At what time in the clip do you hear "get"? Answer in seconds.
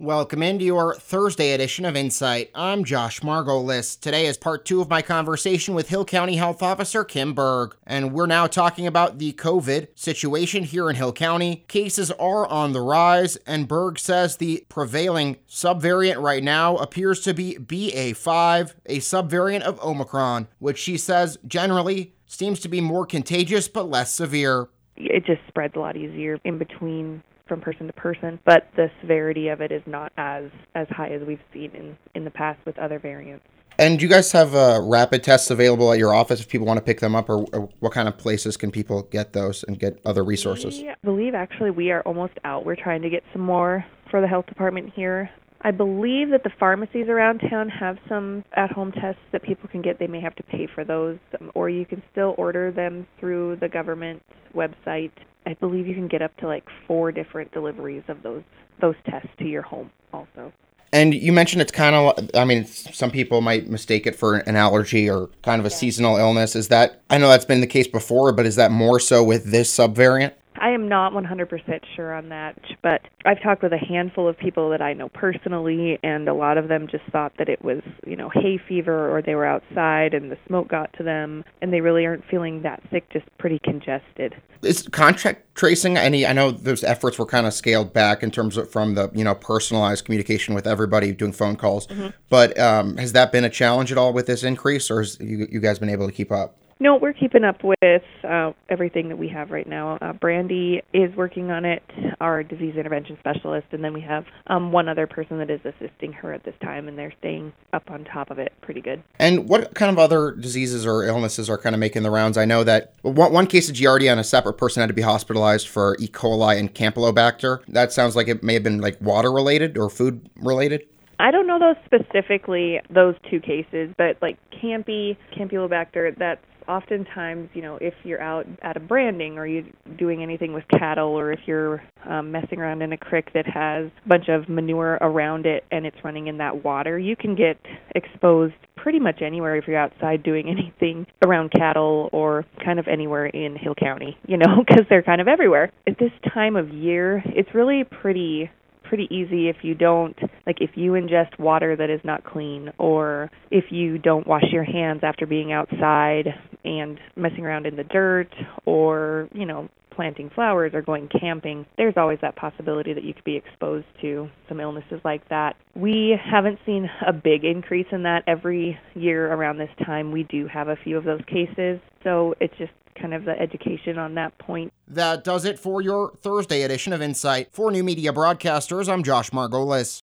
39.02-39.32, 39.78-40.00, 43.10-43.22, 49.82-49.98, 56.08-56.22, 137.34-137.56